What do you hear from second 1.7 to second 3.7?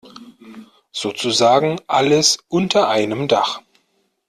alles unter einem Dach.